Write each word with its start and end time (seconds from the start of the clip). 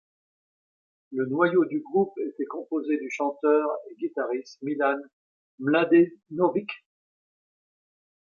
Le 1.11 1.27
noyau 1.27 1.63
du 1.65 1.79
groupe 1.81 2.15
était 2.17 2.47
composé 2.49 2.97
du 2.97 3.07
chanteur 3.11 3.69
et 3.87 3.93
guitariste 3.97 4.59
Milan 4.63 4.99
Mladenović. 5.59 6.69